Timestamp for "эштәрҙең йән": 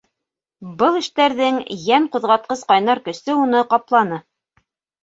0.99-2.09